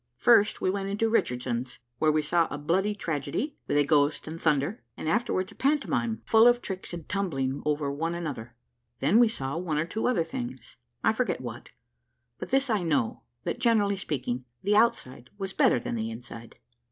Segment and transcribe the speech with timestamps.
[0.17, 4.41] First we went into Richardson's, where we saw a bloody tragedy, with a ghost and
[4.41, 8.55] thunder, and afterwards a pantomime, full of tricks, and tumbling over one another.
[8.99, 11.69] Then we saw one or two other things, I forget what,
[12.39, 16.55] but this I know, that, generally speaking, the outside was better than the inside.